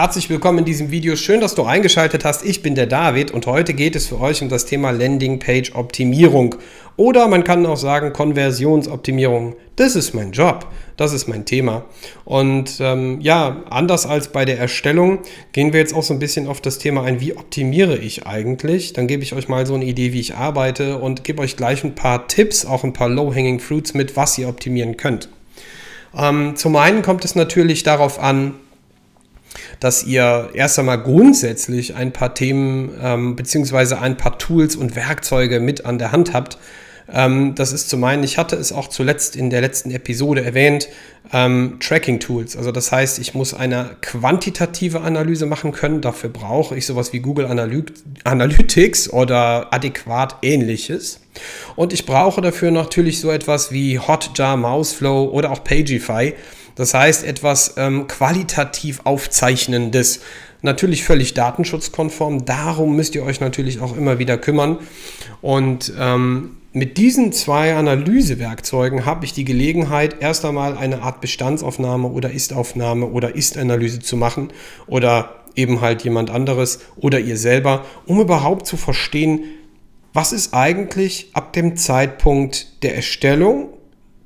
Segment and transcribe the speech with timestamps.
[0.00, 1.14] Herzlich willkommen in diesem Video.
[1.14, 2.42] Schön, dass du eingeschaltet hast.
[2.42, 6.54] Ich bin der David und heute geht es für euch um das Thema Landingpage Optimierung
[6.96, 9.56] oder man kann auch sagen Konversionsoptimierung.
[9.76, 10.66] Das ist mein Job,
[10.96, 11.84] das ist mein Thema.
[12.24, 15.18] Und ähm, ja, anders als bei der Erstellung
[15.52, 18.94] gehen wir jetzt auch so ein bisschen auf das Thema ein, wie optimiere ich eigentlich?
[18.94, 21.84] Dann gebe ich euch mal so eine Idee, wie ich arbeite und gebe euch gleich
[21.84, 25.28] ein paar Tipps, auch ein paar Low-Hanging Fruits mit, was ihr optimieren könnt.
[26.16, 28.54] Ähm, zum einen kommt es natürlich darauf an,
[29.80, 35.58] dass ihr erst einmal grundsätzlich ein paar Themen ähm, beziehungsweise ein paar Tools und Werkzeuge
[35.58, 36.58] mit an der Hand habt.
[37.12, 40.88] Ähm, das ist zum einen, ich hatte es auch zuletzt in der letzten Episode erwähnt,
[41.32, 42.56] ähm, Tracking-Tools.
[42.56, 46.00] Also das heißt, ich muss eine quantitative Analyse machen können.
[46.00, 47.46] Dafür brauche ich sowas wie Google
[48.24, 51.20] Analytics oder adäquat ähnliches.
[51.74, 56.34] Und ich brauche dafür natürlich so etwas wie Hotjar, Mouseflow oder auch Pagify
[56.80, 60.20] das heißt, etwas ähm, qualitativ Aufzeichnendes.
[60.62, 62.46] Natürlich völlig datenschutzkonform.
[62.46, 64.78] Darum müsst ihr euch natürlich auch immer wieder kümmern.
[65.42, 72.08] Und ähm, mit diesen zwei Analysewerkzeugen habe ich die Gelegenheit, erst einmal eine Art Bestandsaufnahme
[72.08, 74.48] oder Ist-Aufnahme oder Ist-Analyse zu machen
[74.86, 79.44] oder eben halt jemand anderes oder ihr selber, um überhaupt zu verstehen,
[80.14, 83.68] was ist eigentlich ab dem Zeitpunkt der Erstellung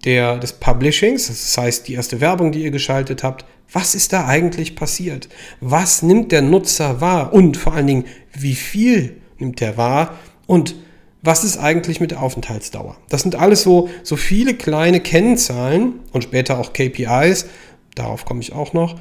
[0.04, 4.26] der, des Publishings, das heißt die erste Werbung, die ihr geschaltet habt, was ist da
[4.26, 5.28] eigentlich passiert?
[5.60, 7.32] Was nimmt der Nutzer wahr?
[7.32, 10.18] Und vor allen Dingen, wie viel nimmt er wahr?
[10.46, 10.76] Und
[11.22, 12.96] was ist eigentlich mit der Aufenthaltsdauer?
[13.08, 17.46] Das sind alles so, so viele kleine Kennzahlen und später auch KPIs,
[17.94, 18.96] darauf komme ich auch noch,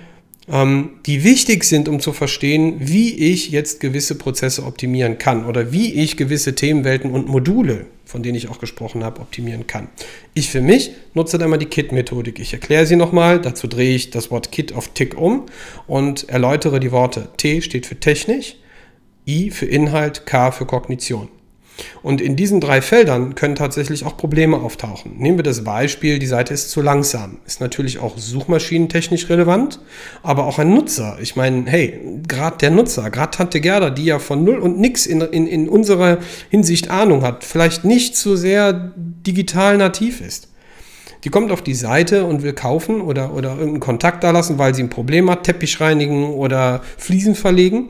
[0.45, 5.93] die wichtig sind, um zu verstehen, wie ich jetzt gewisse Prozesse optimieren kann oder wie
[5.93, 9.87] ich gewisse Themenwelten und Module, von denen ich auch gesprochen habe, optimieren kann.
[10.33, 12.39] Ich für mich nutze dann mal die KIT-Methodik.
[12.39, 15.45] Ich erkläre sie nochmal, dazu drehe ich das Wort KIT auf Tick um
[15.87, 17.29] und erläutere die Worte.
[17.37, 18.57] T steht für technisch,
[19.25, 21.29] I für Inhalt, K für Kognition.
[22.01, 25.17] Und in diesen drei Feldern können tatsächlich auch Probleme auftauchen.
[25.17, 27.39] Nehmen wir das Beispiel, die Seite ist zu langsam.
[27.45, 29.79] Ist natürlich auch suchmaschinentechnisch relevant,
[30.21, 31.17] aber auch ein Nutzer.
[31.21, 35.05] Ich meine, hey, gerade der Nutzer, gerade Tante Gerda, die ja von null und nix
[35.05, 36.19] in, in, in unserer
[36.49, 40.49] Hinsicht Ahnung hat, vielleicht nicht so sehr digital nativ ist.
[41.23, 44.75] Die kommt auf die Seite und will kaufen oder, oder irgendeinen Kontakt da lassen, weil
[44.75, 47.89] sie ein Problem hat, Teppich reinigen oder Fliesen verlegen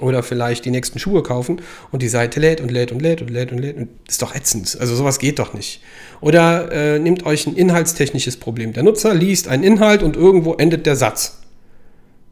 [0.00, 1.60] oder vielleicht die nächsten Schuhe kaufen
[1.92, 3.76] und die Seite lädt und lädt und lädt und lädt und lädt.
[3.76, 4.76] Und ist doch ätzend.
[4.80, 5.82] Also sowas geht doch nicht.
[6.20, 8.72] Oder äh, nehmt euch ein inhaltstechnisches Problem.
[8.72, 11.40] Der Nutzer liest einen Inhalt und irgendwo endet der Satz.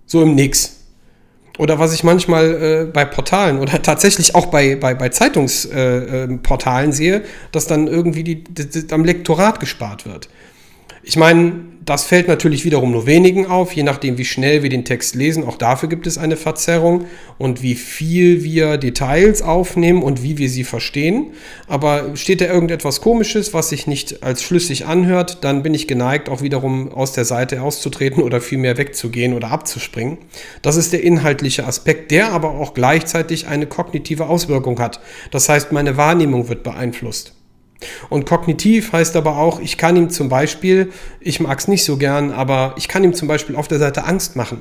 [0.06, 0.78] So im Nix.
[1.58, 6.94] Oder was ich manchmal äh, bei Portalen oder tatsächlich auch bei, bei, bei Zeitungsportalen äh,
[6.94, 10.28] sehe, dass dann irgendwie die, die, die, am Lektorat gespart wird.
[11.08, 11.54] Ich meine,
[11.86, 15.42] das fällt natürlich wiederum nur wenigen auf, je nachdem, wie schnell wir den Text lesen.
[15.42, 17.06] Auch dafür gibt es eine Verzerrung
[17.38, 21.28] und wie viel wir Details aufnehmen und wie wir sie verstehen.
[21.66, 26.28] Aber steht da irgendetwas Komisches, was sich nicht als schlüssig anhört, dann bin ich geneigt,
[26.28, 30.18] auch wiederum aus der Seite auszutreten oder vielmehr wegzugehen oder abzuspringen.
[30.60, 35.00] Das ist der inhaltliche Aspekt, der aber auch gleichzeitig eine kognitive Auswirkung hat.
[35.30, 37.32] Das heißt, meine Wahrnehmung wird beeinflusst.
[38.08, 40.90] Und kognitiv heißt aber auch, ich kann ihm zum Beispiel,
[41.20, 44.04] ich mag es nicht so gern, aber ich kann ihm zum Beispiel auf der Seite
[44.04, 44.60] Angst machen.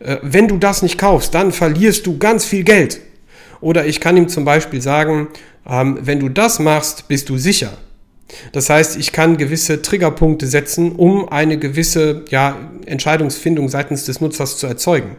[0.00, 3.00] Äh, wenn du das nicht kaufst, dann verlierst du ganz viel Geld.
[3.60, 5.28] Oder ich kann ihm zum Beispiel sagen,
[5.68, 7.72] ähm, wenn du das machst, bist du sicher.
[8.52, 14.58] Das heißt, ich kann gewisse Triggerpunkte setzen, um eine gewisse ja, Entscheidungsfindung seitens des Nutzers
[14.58, 15.16] zu erzeugen.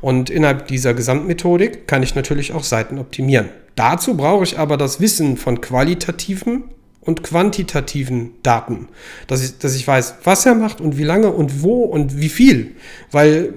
[0.00, 3.48] Und innerhalb dieser Gesamtmethodik kann ich natürlich auch Seiten optimieren.
[3.76, 6.64] Dazu brauche ich aber das Wissen von qualitativen
[7.00, 8.88] und quantitativen Daten,
[9.28, 12.28] dass ich, dass ich weiß, was er macht und wie lange und wo und wie
[12.28, 12.74] viel,
[13.12, 13.54] weil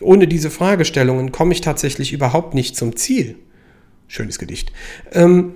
[0.00, 3.36] ohne diese Fragestellungen komme ich tatsächlich überhaupt nicht zum Ziel.
[4.06, 4.72] Schönes Gedicht.
[5.12, 5.54] Ähm,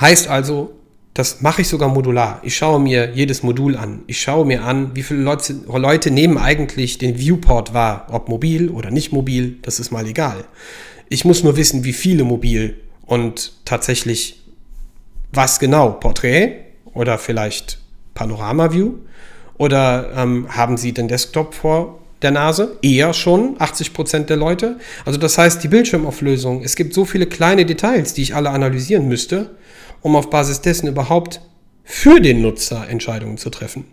[0.00, 0.74] heißt also,
[1.12, 2.40] das mache ich sogar modular.
[2.42, 4.02] Ich schaue mir jedes Modul an.
[4.08, 8.70] Ich schaue mir an, wie viele Leute, Leute nehmen eigentlich den Viewport wahr, ob mobil
[8.70, 10.44] oder nicht mobil, das ist mal egal.
[11.08, 14.42] Ich muss nur wissen, wie viele mobil und tatsächlich
[15.32, 15.90] was genau?
[15.90, 16.60] Porträt
[16.92, 17.78] oder vielleicht
[18.14, 18.94] Panorama-View?
[19.58, 22.78] Oder ähm, haben Sie den Desktop vor der Nase?
[22.82, 24.78] Eher schon, 80% der Leute.
[25.04, 29.08] Also das heißt, die Bildschirmauflösung, es gibt so viele kleine Details, die ich alle analysieren
[29.08, 29.50] müsste,
[30.00, 31.40] um auf Basis dessen überhaupt
[31.84, 33.84] für den Nutzer Entscheidungen zu treffen.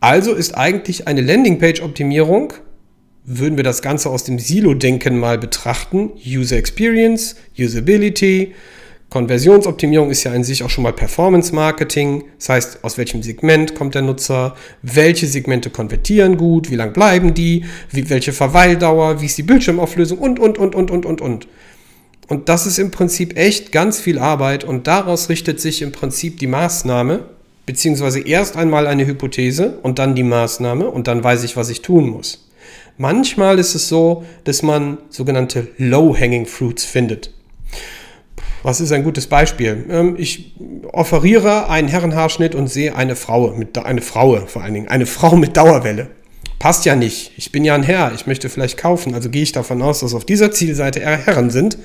[0.00, 2.52] Also ist eigentlich eine Landingpage-Optimierung
[3.26, 8.54] würden wir das Ganze aus dem Silo-Denken mal betrachten, User Experience, Usability,
[9.08, 12.24] Konversionsoptimierung ist ja in sich auch schon mal Performance Marketing.
[12.38, 14.56] Das heißt, aus welchem Segment kommt der Nutzer?
[14.82, 16.70] Welche Segmente konvertieren gut?
[16.70, 17.64] Wie lang bleiben die?
[17.90, 19.20] Wie, welche Verweildauer?
[19.20, 20.18] Wie ist die Bildschirmauflösung?
[20.18, 21.48] Und, und, und, und, und, und, und.
[22.28, 26.40] Und das ist im Prinzip echt ganz viel Arbeit und daraus richtet sich im Prinzip
[26.40, 27.28] die Maßnahme,
[27.66, 31.82] beziehungsweise erst einmal eine Hypothese und dann die Maßnahme und dann weiß ich, was ich
[31.82, 32.45] tun muss.
[32.98, 37.32] Manchmal ist es so, dass man sogenannte Low-Hanging Fruits findet.
[38.62, 39.84] Was ist ein gutes Beispiel?
[39.90, 40.54] Ähm, ich
[40.92, 45.36] offeriere einen Herrenhaarschnitt und sehe eine Frau, mit, eine Frau vor allen Dingen, eine Frau
[45.36, 46.08] mit Dauerwelle.
[46.58, 47.32] Passt ja nicht.
[47.36, 49.14] Ich bin ja ein Herr, ich möchte vielleicht kaufen.
[49.14, 51.76] Also gehe ich davon aus, dass auf dieser Zielseite Herren sind.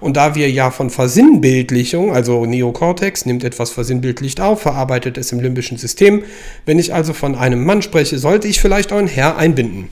[0.00, 5.40] Und da wir ja von Versinnbildlichung, also Neokortex nimmt etwas versinnbildlicht auf, verarbeitet es im
[5.40, 6.24] limbischen System.
[6.66, 9.88] Wenn ich also von einem Mann spreche, sollte ich vielleicht auch einen Herr einbinden.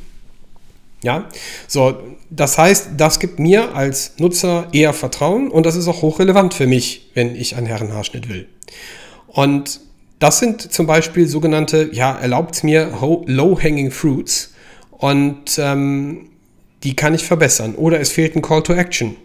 [1.04, 1.28] Ja,
[1.68, 1.98] so,
[2.30, 6.66] das heißt, das gibt mir als Nutzer eher Vertrauen und das ist auch hochrelevant für
[6.66, 8.48] mich, wenn ich einen Herrenhaarschnitt will.
[9.26, 9.80] Und
[10.18, 12.90] das sind zum Beispiel sogenannte, ja, erlaubt mir
[13.26, 14.54] Low-Hanging Fruits
[14.90, 16.30] und ähm,
[16.82, 17.74] die kann ich verbessern.
[17.74, 19.16] Oder es fehlt ein Call to Action.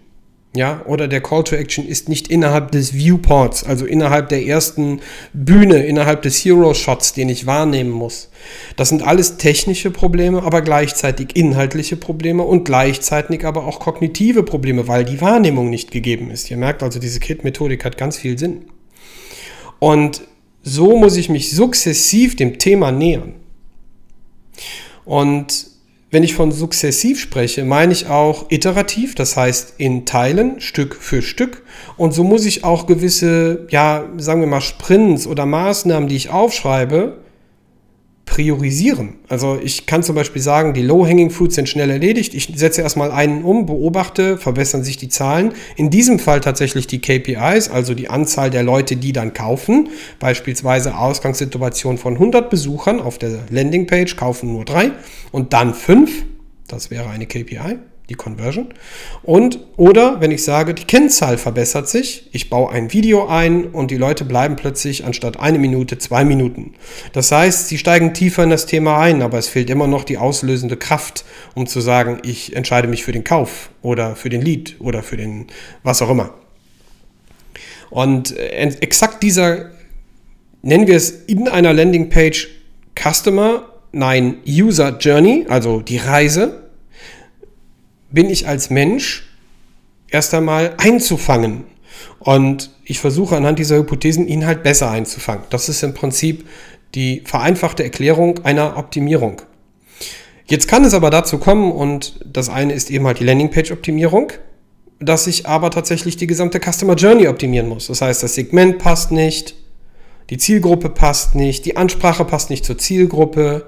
[0.56, 5.00] Ja, oder der Call to Action ist nicht innerhalb des Viewports, also innerhalb der ersten
[5.31, 8.31] Bühne, innerhalb des Hero Shots, den ich wahrnehmen muss.
[8.75, 14.88] Das sind alles technische Probleme, aber gleichzeitig inhaltliche Probleme und gleichzeitig aber auch kognitive Probleme,
[14.88, 16.50] weil die Wahrnehmung nicht gegeben ist.
[16.50, 18.66] Ihr merkt also, diese Kit-Methodik hat ganz viel Sinn.
[19.78, 20.24] Und
[20.63, 23.36] so muss ich mich sukzessiv dem Thema nähern.
[25.06, 25.69] Und
[26.11, 31.21] wenn ich von sukzessiv spreche, meine ich auch iterativ, das heißt in Teilen, Stück für
[31.21, 31.63] Stück.
[31.97, 36.29] Und so muss ich auch gewisse, ja, sagen wir mal, Sprints oder Maßnahmen, die ich
[36.29, 37.17] aufschreibe,
[38.30, 39.16] priorisieren.
[39.28, 42.34] Also ich kann zum Beispiel sagen, die Low-Hanging Fruits sind schnell erledigt.
[42.34, 45.54] Ich setze erstmal einen um, beobachte, verbessern sich die Zahlen.
[45.76, 49.90] In diesem Fall tatsächlich die KPIs, also die Anzahl der Leute, die dann kaufen.
[50.20, 54.92] Beispielsweise Ausgangssituation von 100 Besuchern auf der Landingpage kaufen nur drei
[55.31, 56.24] und dann fünf.
[56.68, 58.69] Das wäre eine KPI die Conversion.
[59.23, 63.91] Und oder wenn ich sage, die Kennzahl verbessert sich, ich baue ein Video ein und
[63.91, 66.73] die Leute bleiben plötzlich anstatt eine Minute zwei Minuten.
[67.13, 70.17] Das heißt, sie steigen tiefer in das Thema ein, aber es fehlt immer noch die
[70.17, 71.23] auslösende Kraft,
[71.56, 75.17] um zu sagen, ich entscheide mich für den Kauf oder für den Lead oder für
[75.17, 75.47] den
[75.83, 76.33] was auch immer.
[77.89, 79.71] Und äh, exakt dieser,
[80.61, 82.47] nennen wir es in einer Landingpage
[82.95, 86.69] Customer, nein, User Journey, also die Reise,
[88.11, 89.29] bin ich als Mensch
[90.09, 91.65] erst einmal einzufangen.
[92.19, 95.44] Und ich versuche anhand dieser Hypothesen ihn halt besser einzufangen.
[95.50, 96.47] Das ist im Prinzip
[96.95, 99.41] die vereinfachte Erklärung einer Optimierung.
[100.45, 104.31] Jetzt kann es aber dazu kommen, und das eine ist eben halt die Landingpage-Optimierung,
[105.00, 107.88] dass ich aber tatsächlich die gesamte Customer Journey optimieren muss.
[107.88, 109.56] Das heißt, das Segment passt nicht,
[110.31, 113.67] die Zielgruppe passt nicht, die Ansprache passt nicht zur Zielgruppe,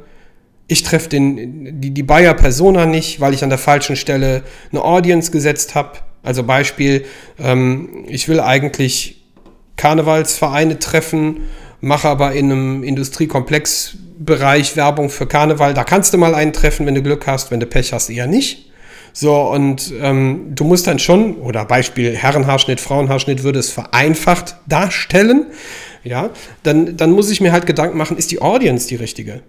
[0.72, 4.42] ich treffe die, die Buyer Persona nicht, weil ich an der falschen Stelle
[4.72, 6.00] eine Audience gesetzt habe.
[6.24, 7.04] Also Beispiel,
[7.38, 9.22] ähm, ich will eigentlich
[9.76, 11.42] Karnevalsvereine treffen,
[11.82, 15.74] mache aber in einem Industriekomplexbereich Werbung für Karneval.
[15.74, 18.28] Da kannst du mal einen treffen, wenn du Glück hast, wenn du Pech hast, eher
[18.28, 18.72] nicht.
[19.12, 25.48] So, und ähm, du musst dann schon, oder Beispiel Herrenhaarschnitt, Frauenhaarschnitt würde es vereinfacht darstellen.
[26.06, 26.30] Ja,
[26.64, 29.42] dann, dann muss ich mir halt Gedanken machen, ist die Audience die richtige?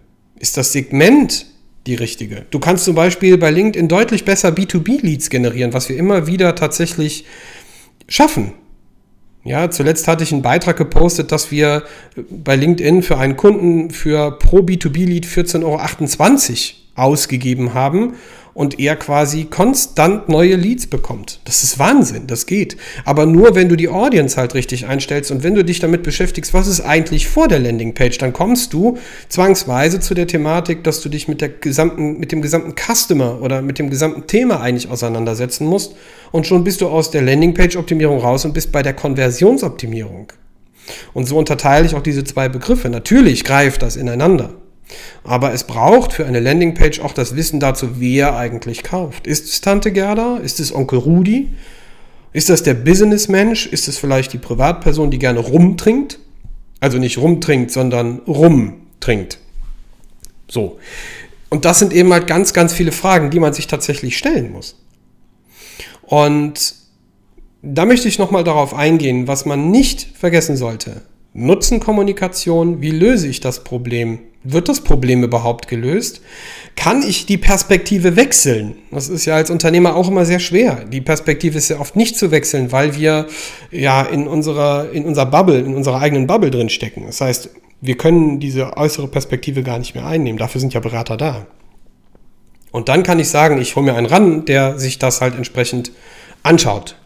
[0.42, 1.46] Ist das Segment
[1.86, 2.44] die richtige.
[2.50, 7.24] Du kannst zum Beispiel bei LinkedIn deutlich besser B2B-Leads generieren, was wir immer wieder tatsächlich
[8.08, 8.52] schaffen.
[9.44, 11.84] Ja, zuletzt hatte ich einen Beitrag gepostet, dass wir
[12.28, 18.14] bei LinkedIn für einen Kunden für pro B2B-Lead 14,28 Euro ausgegeben haben
[18.54, 21.40] und er quasi konstant neue Leads bekommt.
[21.44, 22.76] Das ist Wahnsinn, das geht.
[23.04, 26.52] Aber nur, wenn du die Audience halt richtig einstellst und wenn du dich damit beschäftigst,
[26.52, 31.08] was ist eigentlich vor der Landingpage, dann kommst du zwangsweise zu der Thematik, dass du
[31.08, 35.66] dich mit, der gesamten, mit dem gesamten Customer oder mit dem gesamten Thema eigentlich auseinandersetzen
[35.66, 35.94] musst
[36.30, 40.32] und schon bist du aus der Landingpage-Optimierung raus und bist bei der Konversionsoptimierung.
[41.14, 42.90] Und so unterteile ich auch diese zwei Begriffe.
[42.90, 44.61] Natürlich greift das ineinander.
[45.24, 49.26] Aber es braucht für eine Landingpage auch das Wissen dazu, wer eigentlich kauft.
[49.26, 50.38] Ist es Tante Gerda?
[50.38, 51.50] Ist es Onkel Rudi?
[52.32, 53.66] Ist das der Businessmensch?
[53.66, 56.18] Ist es vielleicht die Privatperson, die gerne rumtrinkt?
[56.80, 59.38] Also nicht rumtrinkt, sondern rumtrinkt.
[60.48, 60.78] So.
[61.50, 64.76] Und das sind eben halt ganz, ganz viele Fragen, die man sich tatsächlich stellen muss.
[66.02, 66.74] Und
[67.62, 71.02] da möchte ich nochmal darauf eingehen, was man nicht vergessen sollte
[71.34, 74.18] Nutzenkommunikation, wie löse ich das Problem?
[74.44, 76.20] Wird das Problem überhaupt gelöst?
[76.74, 78.76] Kann ich die Perspektive wechseln?
[78.90, 80.84] Das ist ja als Unternehmer auch immer sehr schwer.
[80.84, 83.28] Die Perspektive ist ja oft nicht zu wechseln, weil wir
[83.70, 87.04] ja in unserer, in unserer Bubble, in unserer eigenen Bubble drin stecken.
[87.06, 90.38] Das heißt, wir können diese äußere Perspektive gar nicht mehr einnehmen.
[90.38, 91.46] Dafür sind ja Berater da.
[92.72, 95.92] Und dann kann ich sagen, ich hole mir einen ran, der sich das halt entsprechend
[96.42, 96.96] anschaut.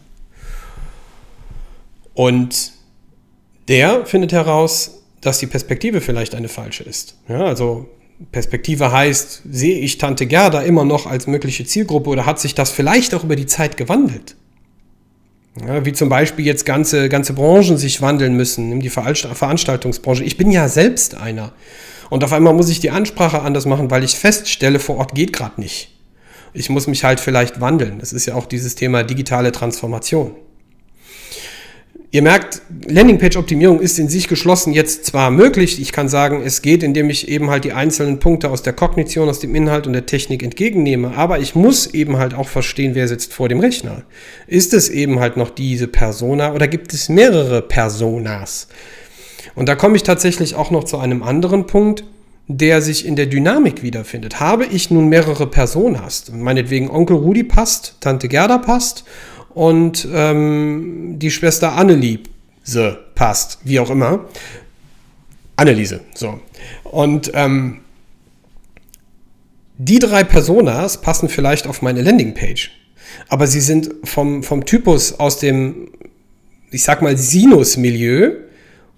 [2.15, 2.76] Und
[3.69, 7.17] der findet heraus, dass die Perspektive vielleicht eine falsche ist.
[7.29, 7.89] Ja, also
[8.33, 12.71] Perspektive heißt, sehe ich Tante Gerda immer noch als mögliche Zielgruppe oder hat sich das
[12.71, 14.37] vielleicht auch über die Zeit gewandelt?
[15.61, 20.25] Ja, wie zum Beispiel jetzt ganze, ganze Branchen sich wandeln müssen, nimm die Veranstaltungsbranche.
[20.25, 21.53] Ich bin ja selbst einer.
[22.11, 25.33] Und auf einmal muss ich die Ansprache anders machen, weil ich feststelle, vor Ort geht
[25.33, 25.91] gerade nicht.
[26.53, 27.99] Ich muss mich halt vielleicht wandeln.
[27.99, 30.35] Das ist ja auch dieses Thema digitale Transformation.
[32.13, 36.85] Ihr merkt, Landingpage-Optimierung ist in sich geschlossen jetzt zwar möglich, ich kann sagen, es geht,
[36.85, 40.07] indem ich eben halt die einzelnen Punkte aus der Kognition, aus dem Inhalt und der
[40.07, 44.05] Technik entgegennehme, aber ich muss eben halt auch verstehen, wer sitzt vor dem Rechner.
[44.47, 48.69] Ist es eben halt noch diese Persona oder gibt es mehrere Personas?
[49.57, 52.05] Und da komme ich tatsächlich auch noch zu einem anderen Punkt,
[52.49, 54.39] der sich in der Dynamik wiederfindet.
[54.39, 59.05] Habe ich nun mehrere Personas, meinetwegen Onkel Rudi passt, Tante Gerda passt
[59.57, 64.27] und ähm, die Schwester Anneliese passt, wie auch immer.
[65.57, 66.41] Anneliese, so.
[66.85, 67.81] Und ähm,
[69.79, 72.71] die drei Personas passen vielleicht auf meine Landingpage,
[73.29, 75.89] aber sie sind vom, vom Typus aus dem,
[76.71, 78.33] ich sag mal, Sinus-Milieu,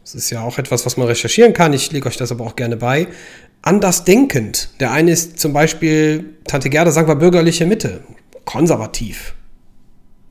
[0.03, 2.57] das ist ja auch etwas, was man recherchieren kann, ich lege euch das aber auch
[2.57, 3.07] gerne bei,
[3.63, 4.71] anders denkend.
[4.81, 8.01] Der eine ist zum Beispiel, Tante Gerda, sagen wir bürgerliche Mitte,
[8.45, 9.35] konservativ.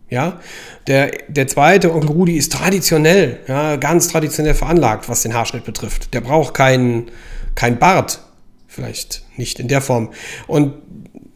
[0.10, 0.40] Ja,
[0.88, 6.14] der, der zweite Onkel Rudi ist traditionell, ja, ganz traditionell veranlagt, was den Haarschnitt betrifft.
[6.14, 7.12] Der braucht keinen
[7.56, 8.22] kein Bart.
[8.68, 10.12] Vielleicht nicht in der Form.
[10.46, 10.74] Und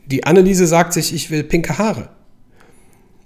[0.06, 2.10] die Anneliese sagt sich, ich will pinke Haare.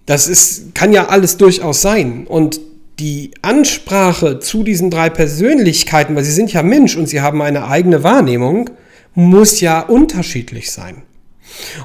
[0.05, 2.25] Das ist, kann ja alles durchaus sein.
[2.25, 2.59] Und
[2.99, 7.67] die Ansprache zu diesen drei Persönlichkeiten, weil sie sind ja Mensch und sie haben eine
[7.67, 8.69] eigene Wahrnehmung,
[9.13, 11.03] muss ja unterschiedlich sein.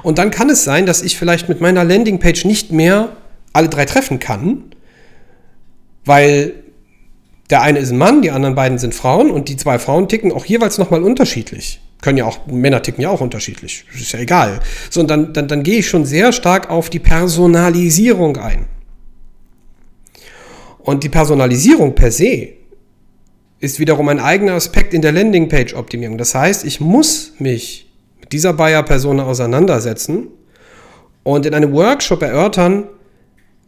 [0.03, 3.17] Und dann kann es sein, dass ich vielleicht mit meiner Landingpage nicht mehr
[3.53, 4.75] alle drei treffen kann,
[6.05, 6.53] weil
[7.49, 10.31] der eine ist ein Mann, die anderen beiden sind Frauen und die zwei Frauen ticken
[10.31, 11.81] auch jeweils nochmal unterschiedlich.
[12.01, 14.61] Können ja auch, Männer ticken ja auch unterschiedlich, ist ja egal.
[14.89, 18.65] So, und dann, dann, dann gehe ich schon sehr stark auf die Personalisierung ein.
[20.79, 22.53] Und die Personalisierung per se
[23.59, 26.17] ist wiederum ein eigener Aspekt in der Landingpage-Optimierung.
[26.17, 30.27] Das heißt, ich muss mich mit dieser Buyer-Persona auseinandersetzen
[31.21, 32.85] und in einem Workshop erörtern,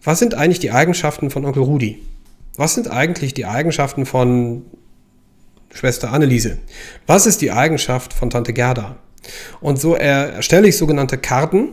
[0.03, 2.01] was sind eigentlich die Eigenschaften von Onkel Rudi?
[2.55, 4.65] Was sind eigentlich die Eigenschaften von
[5.73, 6.59] Schwester Anneliese?
[7.07, 8.97] Was ist die Eigenschaft von Tante Gerda?
[9.61, 11.69] Und so erstelle ich sogenannte Karten,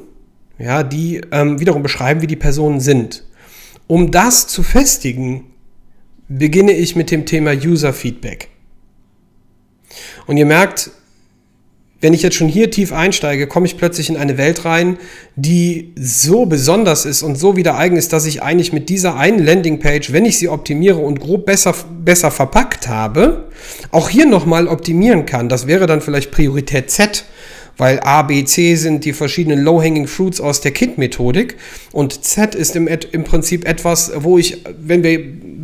[0.59, 3.25] ja, die ähm, wiederum beschreiben, wie die Personen sind.
[3.87, 5.47] Um das zu festigen,
[6.29, 8.49] beginne ich mit dem Thema User Feedback.
[10.27, 10.91] Und ihr merkt,
[12.01, 14.97] wenn ich jetzt schon hier tief einsteige, komme ich plötzlich in eine Welt rein,
[15.37, 19.45] die so besonders ist und so wieder eigen ist, dass ich eigentlich mit dieser einen
[19.45, 23.51] Landingpage, wenn ich sie optimiere und grob besser, besser verpackt habe,
[23.91, 25.49] auch hier nochmal optimieren kann.
[25.49, 27.25] Das wäre dann vielleicht Priorität Z
[27.81, 31.57] weil A, B, C sind die verschiedenen Low-Hanging Fruits aus der Kind-Methodik
[31.93, 35.19] und Z ist im, im Prinzip etwas, wo ich, wenn wir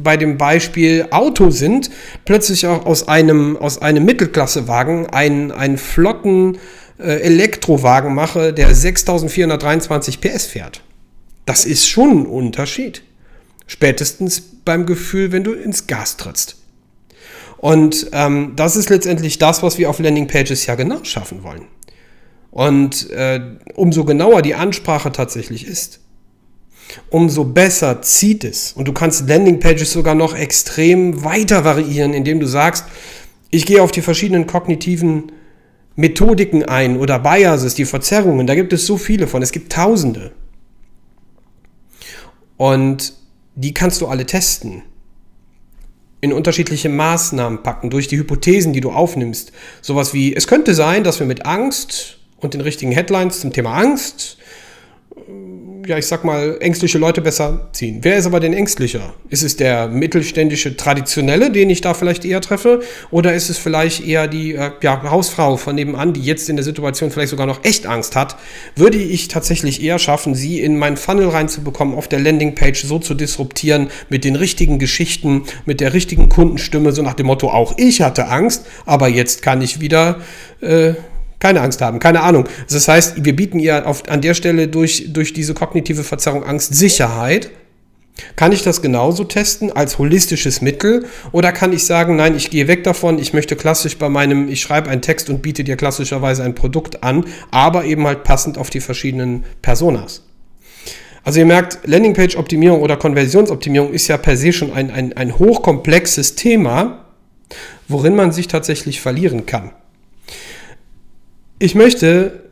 [0.07, 1.91] bei dem Beispiel Auto sind,
[2.25, 6.59] plötzlich auch aus einem, aus einem Mittelklassewagen einen, einen flotten
[7.01, 10.83] äh, Elektrowagen mache, der 6423 PS fährt.
[11.45, 13.03] Das ist schon ein Unterschied.
[13.67, 16.55] Spätestens beim Gefühl, wenn du ins Gas trittst.
[17.57, 21.63] Und ähm, das ist letztendlich das, was wir auf Landingpages ja genau schaffen wollen.
[22.53, 23.41] Und äh,
[23.75, 25.99] umso genauer die Ansprache tatsächlich ist,
[27.11, 28.73] umso besser zieht es.
[28.73, 32.85] Und du kannst Landingpages sogar noch extrem weiter variieren, indem du sagst,
[33.51, 35.33] ich gehe auf die verschiedenen kognitiven
[35.95, 38.47] Methodiken ein oder Biases, die Verzerrungen.
[38.47, 39.43] Da gibt es so viele von.
[39.43, 40.33] Es gibt Tausende.
[42.57, 43.15] Und
[43.55, 44.83] die kannst du alle testen.
[46.21, 49.53] In unterschiedliche Maßnahmen packen, durch die Hypothesen, die du aufnimmst.
[49.81, 53.75] Sowas wie, es könnte sein, dass wir mit Angst und den richtigen Headlines zum Thema
[53.75, 54.39] Angst
[55.87, 58.01] ja, ich sag mal, ängstliche Leute besser ziehen.
[58.03, 59.15] Wer ist aber denn ängstlicher?
[59.29, 62.81] Ist es der mittelständische Traditionelle, den ich da vielleicht eher treffe?
[63.11, 66.65] Oder ist es vielleicht eher die äh, ja, Hausfrau von nebenan, die jetzt in der
[66.65, 68.37] Situation vielleicht sogar noch echt Angst hat?
[68.75, 73.15] Würde ich tatsächlich eher schaffen, sie in meinen Funnel reinzubekommen, auf der Landingpage so zu
[73.15, 78.01] disruptieren, mit den richtigen Geschichten, mit der richtigen Kundenstimme, so nach dem Motto, auch ich
[78.01, 80.21] hatte Angst, aber jetzt kann ich wieder...
[80.61, 80.95] Äh,
[81.39, 82.49] keine Angst haben, keine Ahnung.
[82.71, 86.75] Das heißt, wir bieten ihr auf, an der Stelle durch, durch diese kognitive Verzerrung Angst
[86.75, 87.51] Sicherheit.
[88.35, 92.67] Kann ich das genauso testen als holistisches Mittel oder kann ich sagen, nein, ich gehe
[92.67, 96.43] weg davon, ich möchte klassisch bei meinem, ich schreibe einen Text und biete dir klassischerweise
[96.43, 100.23] ein Produkt an, aber eben halt passend auf die verschiedenen Personas.
[101.25, 106.37] Also ihr merkt, Landingpage-Optimierung oder Konversionsoptimierung ist ja per se schon ein, ein, ein hochkomplexes
[106.37, 107.05] Thema,
[107.89, 109.73] worin man sich tatsächlich verlieren kann.
[111.59, 112.43] Ich möchte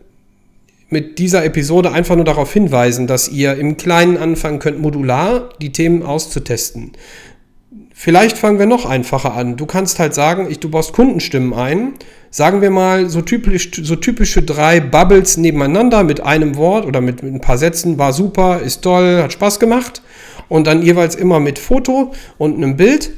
[0.88, 5.72] mit dieser Episode einfach nur darauf hinweisen, dass ihr im Kleinen anfangen könnt, modular die
[5.72, 6.92] Themen auszutesten.
[7.92, 9.56] Vielleicht fangen wir noch einfacher an.
[9.56, 11.92] Du kannst halt sagen, ich, du baust Kundenstimmen ein.
[12.30, 17.22] Sagen wir mal so, typisch, so typische drei Bubbles nebeneinander mit einem Wort oder mit,
[17.22, 17.98] mit ein paar Sätzen.
[17.98, 20.00] War super, ist toll, hat Spaß gemacht.
[20.48, 23.10] Und dann jeweils immer mit Foto und einem Bild.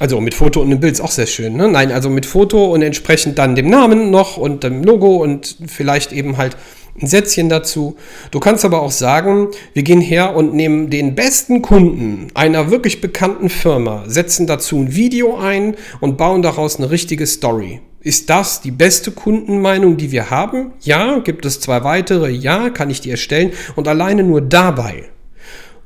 [0.00, 1.56] Also mit Foto und einem Bild ist auch sehr schön.
[1.56, 1.68] Ne?
[1.68, 6.12] Nein, also mit Foto und entsprechend dann dem Namen noch und dem Logo und vielleicht
[6.12, 6.56] eben halt
[7.00, 7.96] ein Sätzchen dazu.
[8.30, 13.02] Du kannst aber auch sagen, wir gehen her und nehmen den besten Kunden einer wirklich
[13.02, 17.82] bekannten Firma, setzen dazu ein Video ein und bauen daraus eine richtige Story.
[18.00, 20.72] Ist das die beste Kundenmeinung, die wir haben?
[20.80, 21.18] Ja.
[21.18, 22.30] Gibt es zwei weitere?
[22.30, 22.70] Ja.
[22.70, 23.52] Kann ich die erstellen?
[23.76, 25.10] Und alleine nur dabei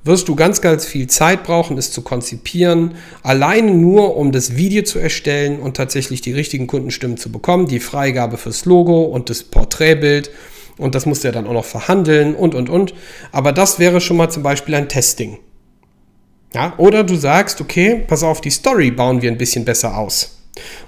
[0.05, 4.83] wirst du ganz, ganz viel Zeit brauchen, es zu konzipieren, alleine nur um das Video
[4.85, 9.43] zu erstellen und tatsächlich die richtigen Kundenstimmen zu bekommen, die Freigabe fürs Logo und das
[9.43, 10.31] Porträtbild.
[10.77, 12.95] Und das musst du ja dann auch noch verhandeln und, und, und.
[13.33, 15.39] Aber das wäre schon mal zum Beispiel ein Testing.
[16.53, 20.41] Ja, oder du sagst, okay, pass auf, die Story bauen wir ein bisschen besser aus.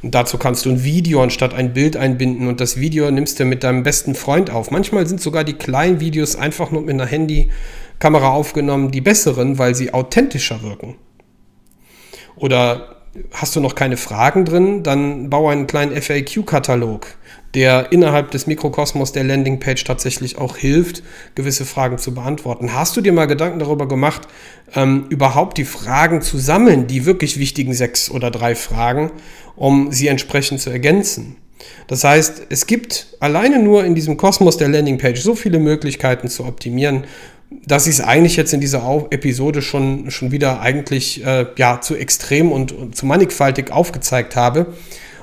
[0.02, 3.44] Und dazu kannst du ein Video anstatt ein Bild einbinden und das Video nimmst du
[3.44, 4.70] mit deinem besten Freund auf.
[4.70, 7.06] Manchmal sind sogar die kleinen Videos einfach nur mit einer
[7.96, 10.96] Handykamera aufgenommen, die besseren, weil sie authentischer wirken.
[12.36, 12.96] Oder
[13.32, 17.06] hast du noch keine Fragen drin, dann baue einen kleinen FAQ-Katalog,
[17.54, 21.02] der innerhalb des Mikrokosmos der Landingpage tatsächlich auch hilft,
[21.34, 22.74] gewisse Fragen zu beantworten.
[22.74, 24.28] Hast du dir mal Gedanken darüber gemacht,
[24.74, 29.12] ähm, überhaupt die Fragen zu sammeln, die wirklich wichtigen sechs oder drei Fragen,
[29.56, 31.36] um sie entsprechend zu ergänzen?
[31.86, 36.44] Das heißt, es gibt alleine nur in diesem Kosmos der Landingpage so viele Möglichkeiten zu
[36.44, 37.04] optimieren,
[37.50, 41.94] dass ich es eigentlich jetzt in dieser Episode schon, schon wieder eigentlich äh, ja, zu
[41.94, 44.74] extrem und, und, zu mannigfaltig aufgezeigt habe.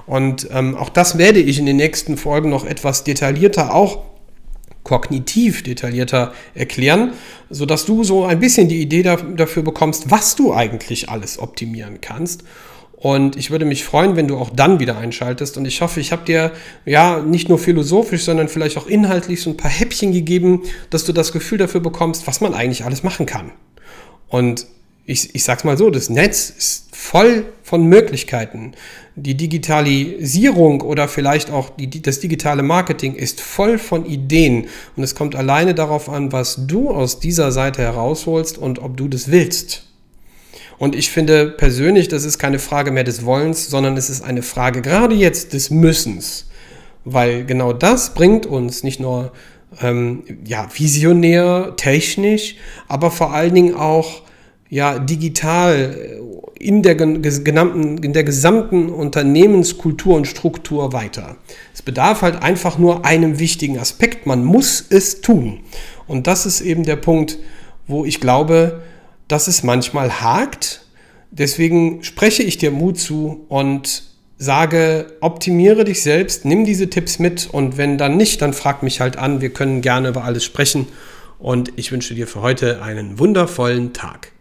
[0.06, 4.04] Und ähm, auch das werde ich in den nächsten Folgen noch etwas detaillierter, auch
[4.84, 7.14] kognitiv detaillierter erklären,
[7.50, 12.44] sodass du so ein bisschen die Idee dafür bekommst, was du eigentlich alles optimieren kannst.
[13.04, 15.58] Und ich würde mich freuen, wenn du auch dann wieder einschaltest.
[15.58, 16.54] Und ich hoffe, ich habe dir
[16.86, 21.12] ja nicht nur philosophisch, sondern vielleicht auch inhaltlich so ein paar Häppchen gegeben, dass du
[21.12, 23.52] das Gefühl dafür bekommst, was man eigentlich alles machen kann.
[24.30, 24.68] Und
[25.06, 28.72] ich, ich sag's mal so, das Netz ist voll von Möglichkeiten.
[29.18, 34.68] Die Digitalisierung oder vielleicht auch die, das digitale Marketing ist voll von Ideen.
[34.96, 39.10] Und es kommt alleine darauf an, was du aus dieser Seite herausholst und ob du
[39.10, 39.93] das willst.
[40.84, 44.41] Und ich finde persönlich, das ist keine Frage mehr des Wollens, sondern es ist eine
[44.41, 46.48] Frage gerade jetzt des Müssens.
[47.06, 49.32] Weil genau das bringt uns nicht nur
[49.82, 52.58] ähm, ja, visionär, technisch,
[52.89, 54.24] aber vor allen Dingen auch
[54.69, 56.19] ja, digital
[56.60, 61.38] in der, genannten, in der gesamten Unternehmenskultur und Struktur weiter.
[61.74, 64.26] Es bedarf halt einfach nur einem wichtigen Aspekt.
[64.26, 65.62] Man muss es tun.
[66.08, 67.38] Und das ist eben der Punkt,
[67.88, 68.82] wo ich glaube,
[69.28, 70.86] dass es manchmal hakt.
[71.32, 74.04] Deswegen spreche ich dir Mut zu und
[74.38, 79.00] sage, optimiere dich selbst, nimm diese Tipps mit und wenn dann nicht, dann frag mich
[79.00, 79.42] halt an.
[79.42, 80.88] Wir können gerne über alles sprechen
[81.40, 84.33] und ich wünsche dir für heute einen wundervollen Tag.